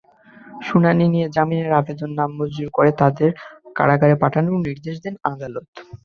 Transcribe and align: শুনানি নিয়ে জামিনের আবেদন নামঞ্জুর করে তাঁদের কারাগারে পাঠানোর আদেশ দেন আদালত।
শুনানি 0.61 1.05
নিয়ে 1.07 1.27
জামিনের 1.35 1.77
আবেদন 1.79 2.09
নামঞ্জুর 2.17 2.69
করে 2.73 2.91
তাঁদের 2.99 3.29
কারাগারে 3.75 4.15
পাঠানোর 4.21 4.55
আদেশ 4.73 4.95
দেন 4.99 5.15
আদালত। 5.25 5.65